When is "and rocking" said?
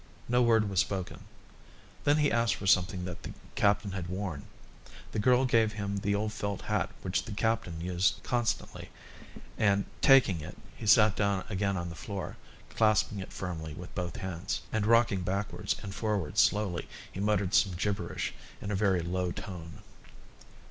14.73-15.21